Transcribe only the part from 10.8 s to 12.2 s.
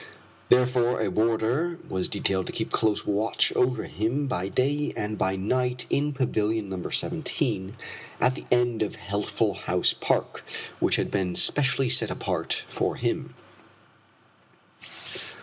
had been specially set